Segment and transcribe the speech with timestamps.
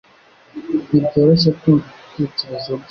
[0.87, 2.79] Ntibyoroshye kumva ibitekerezo bye